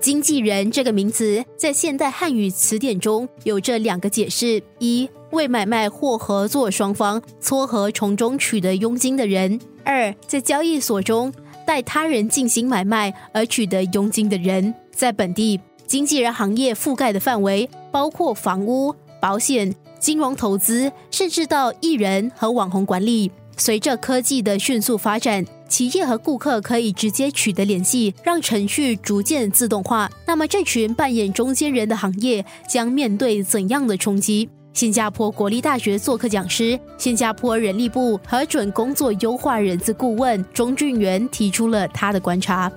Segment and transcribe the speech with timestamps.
[0.00, 11.32] 经纪人这个名词在现代汉语词典中有这两个解释：一、为买卖或合作双方撮合从中取得佣金的人；二、在交易所中
[11.66, 14.72] 代他人进行买卖而取得佣金的人。
[14.92, 23.30] 在本地，经纪人行业覆盖的范围包括房屋、保险、金融投资，甚至到艺人和网红管理。
[23.56, 30.10] 随着科技的迅速发展，企业和顾客可以直接取得联系，让程序逐渐自动化。
[30.26, 34.48] 那么，这群扮演中间人的行业将面对怎样的冲击？
[34.72, 42.70] 新加坡国立大学做客讲师、新加坡人力部核准工作优化人资顾问钟俊元提出了他的观察。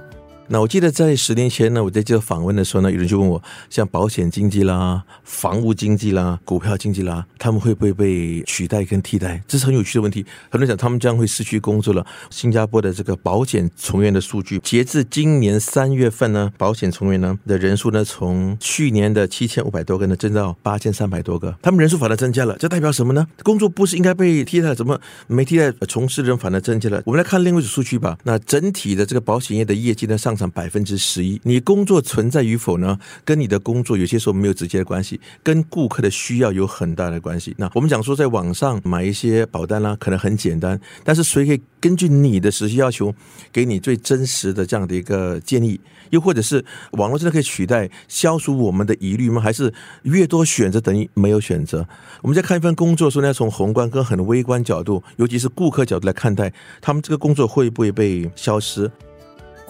[0.53, 9.41] 那我记得在十年前呢，我在接受访问的时候呢，有人就问我，像保险经纪啦、房屋经纪啦、股票经纪啦，他们会不会被取代跟替代？
[9.47, 10.25] 这是很有趣的问题。
[10.49, 12.05] 很多人讲他们将会失去工作了。
[12.29, 22.57] 新加坡的这个保险从业的数据，截至今年三月份呢，保险从业呢的人数呢，从去年的七千五百多个呢，增到八千三百多个，他们人数反而增加了。
[22.59, 23.25] 这代表什么呢？
[23.43, 25.71] 工作不是应该被替代，怎么没替代？
[25.87, 27.01] 从事人反而增加了。
[27.05, 28.17] 我们来看另外一组数据吧。
[28.25, 30.35] 那整体的这个保险业的业绩呢，上。
[30.49, 32.97] 百分之十一，你工作存在与否呢？
[33.23, 37.53] 跟你的工作有些时候没有直接的关系，跟顾客的需要有很大的关系。
[37.57, 43.13] 那我们讲说，在网上买一些保单啦，可能很简单，但是谁可以根据你的实际要求，
[43.51, 45.79] 给你最真实的这样的一个建议？
[46.09, 49.41] 又或者是网络真的可以取代消除我们的疑虑吗？
[49.41, 51.87] 还是越多选择等于没有选择？
[52.21, 58.91] 我们在看一份工作的时候，要从宏观跟很微观角度，尤其是顾客角度来看待，他们这个工作会不会被消失？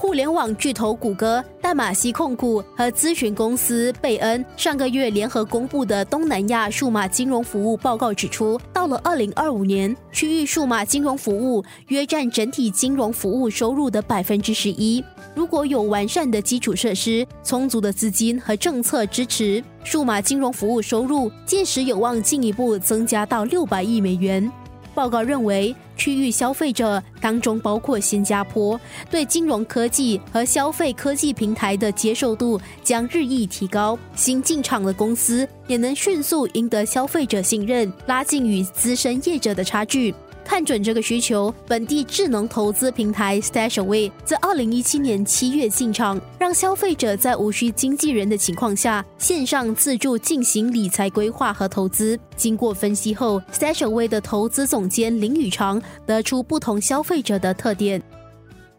[0.01, 15.03] 互联网巨头谷歌、大马西控股和咨询公司贝恩上个月联合公布的东南亚数码金融服务报告指出，到了二零二五年，区域数码金融服务约占整体金融服务收入的百分之十一。
[15.35, 24.51] 如果有完善的基础设施、充足的资金和政策支持，数码金融服务收入届时有望进一步增加到六百亿美元。
[24.93, 28.79] 报告认为，区域消费者当中包括新加坡，
[29.09, 33.97] 对金融科技和消费科技平台的接受度将日益提高。
[34.15, 40.13] 新进场的公司也能迅速赢得消费者信任，拉近与资深业者的差距。
[40.51, 52.19] 看准这个需求，本地智能投资平台 station way 在二零一七年七月进场，让消费者在无需经纪人的情况下，线上自助进行理财规划和投资。
[52.35, 58.03] 经过分析后，station way 的投资总监林宇长得出不同消费者的特点。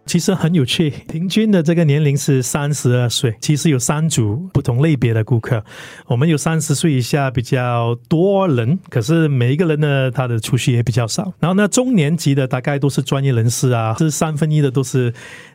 [0.05, 3.35] 其实很有趣，平均的这个年龄是三十二岁。
[3.41, 5.65] 其实有三组不同类别的顾客，
[6.07, 11.33] 我们有三十岁以下比较多人，可是每一个人呢，他的储蓄也比较少。
[11.39, 15.13] 然后呢，中年级的大概都是专业人士啊，这三分一的都是。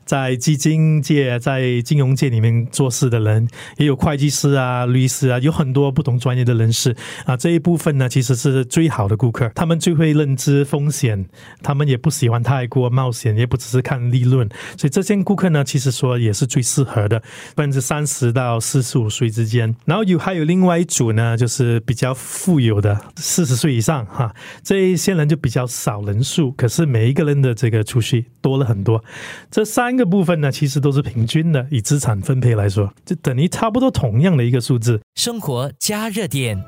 [0.07, 7.35] 在基金界、在金融界里面做事的人，也有会计师啊、律师啊，有很多不同专业的人士啊。
[7.35, 11.25] 这一部分呢，其实是最好的顾客，他们最会认知风险，
[11.61, 14.36] 他们也不喜欢太过冒险，也不只是看利润。
[14.77, 17.19] 所以这些顾客呢，其实说也是最适合的，
[17.55, 19.75] 百分之三十到四十五岁之间。
[19.83, 24.33] 然后有还有另外一组呢，就是比较富有的，四十岁以上哈，
[24.63, 29.03] 这一些人就比较少人数，可是每一个人的这个储蓄多了很多。
[29.51, 29.97] 这三。
[29.97, 35.01] 个部分呢，其实都是平均的，以资产分配来说，就等于差不多同样的一个数字。
[35.15, 36.63] 生活加热点，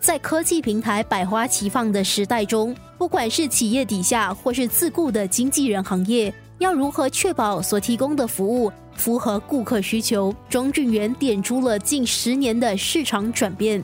[0.00, 10.32] 在科技平台百花齐放的时代中，不管是企业底下或是自雇的经纪人行业，要如何确保所提供的服务符合顾客需求？
[10.48, 13.82] 庄俊元点出了近十年的市场转变。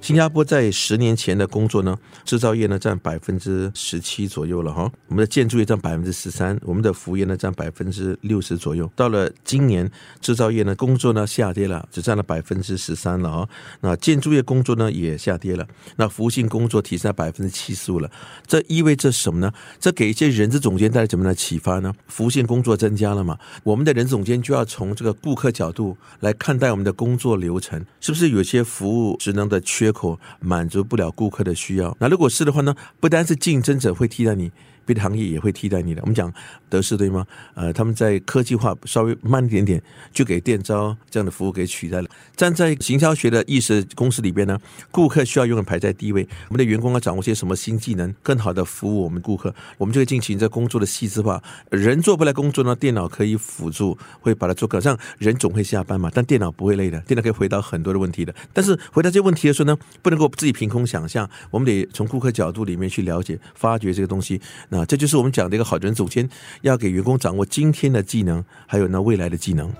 [0.00, 8.90] 新加坡在十年前的工作呢，制造业呢占百分之十七左右了哈，我们的建筑业占百分之十三，我们的服务业呢占百分之六十左右。
[8.96, 9.88] 到了今年，
[10.20, 13.48] 制造业呢工作呢下跌了，只占了百分之十三了哈。
[13.82, 15.66] 那建筑业工作呢也下跌了，
[15.96, 18.10] 那服务性工作提升到百分之七十五了。
[18.46, 19.52] 这意味着什么呢？
[19.78, 21.92] 这给一些人资总监带来怎么样的启发呢？
[22.08, 23.38] 服务性工作增加了嘛？
[23.62, 32.74] 我们的人总监就要从这个顾客角度来看待我们的工作流程，是不是有些服务职能的缺口满足不了顾客的需要，那如果是的话呢？
[32.98, 34.50] 不单是竞争者会替代你。
[34.84, 36.02] 别的行业也会替代你的。
[36.02, 36.32] 我们讲
[36.68, 37.26] 德士对吗？
[37.54, 39.82] 呃，他们在科技化稍微慢一点点，
[40.12, 42.08] 就给电招这样的服务给取代了。
[42.34, 44.58] 站在行销学的意识公司里边呢，
[44.90, 46.26] 顾客需要永远排在第一位。
[46.48, 51.40] 我们的员工要掌握些什么新技能，更好的服务我们顾客，我们就会进行这工作的细致化。
[51.70, 54.80] 人做不来工作呢，电脑可以辅助，会把它做更。
[54.80, 58.34] 像人总会下班嘛，但电脑不会累的，电脑可以回答很多的问题的。
[58.52, 64.40] 但是回答这些问题的时候呢，不能够自己凭空想象，我们得从顾客角度里面去了解、发掘这个东西。
[64.70, 66.26] 那这就是我们讲的一个好人总监，
[66.62, 69.70] 要给员工掌握今天的技能，还有呢未来的技能。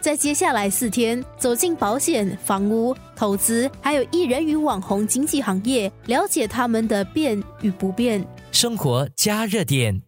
[0.00, 8.26] 在接下来四天，走进保险、房屋、投资，还有艺人与网红经济行业，了解他们的变与不变。
[8.50, 10.02] 生活加热点。